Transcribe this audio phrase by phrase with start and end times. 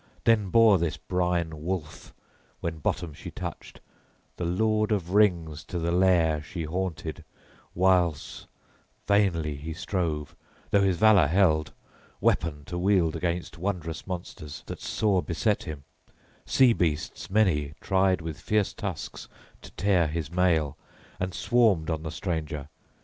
[0.23, 2.11] Then bore this brine wolf,
[2.59, 3.81] when bottom she touched,
[4.37, 7.23] the lord of rings to the lair she haunted
[7.75, 8.47] whiles
[9.07, 10.35] vainly he strove,
[10.71, 11.71] though his valor held,
[12.19, 15.83] weapon to wield against wondrous monsters that sore beset him;
[16.47, 19.27] sea beasts many tried with fierce tusks
[19.61, 20.77] to tear his mail,
[21.19, 22.69] and swarmed on the stranger.